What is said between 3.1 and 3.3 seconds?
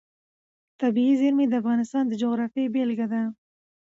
ده.